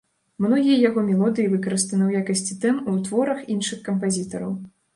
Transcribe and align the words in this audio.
Многія 0.45 0.77
яго 0.89 1.03
мелодыі 1.09 1.51
выкарыстаны 1.51 2.03
ў 2.07 2.11
якасці 2.25 2.59
тэм 2.65 2.81
у 2.97 2.99
творах 3.11 3.47
іншых 3.57 3.87
кампазітараў. 3.87 4.61